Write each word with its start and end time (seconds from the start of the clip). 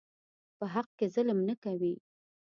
په 0.57 0.65
حق 0.73 0.87
کې 0.97 1.05
ظلم 1.15 1.39
نه 1.49 1.55
کوي. 1.63 1.93